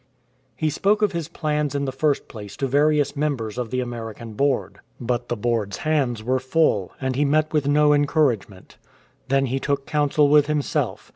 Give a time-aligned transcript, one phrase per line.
[0.55, 4.33] He spoke of his plans in the first place to various members of the American
[4.33, 4.79] Board.
[4.99, 7.93] But the Board's hands S8 RETURN TO JAPAN were full, and he met with no
[7.93, 8.77] encouragement.
[9.27, 11.09] Then he took counsel with himself.